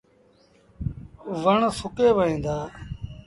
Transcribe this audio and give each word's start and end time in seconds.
وڻ 1.43 1.59
سُڪي 1.79 2.07
وهيݩ 2.17 2.41
دآ۔ 2.45 2.57